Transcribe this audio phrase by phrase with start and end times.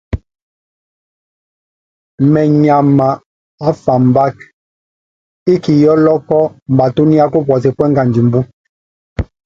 [2.33, 3.21] Menyama mbʼ
[3.67, 4.35] a fambak
[5.51, 6.23] ɛ́kɛ yʼ ɔ́lɔk,
[6.73, 8.39] mba tú ŋoniako buɔ́sɛ bo ekotan o bó.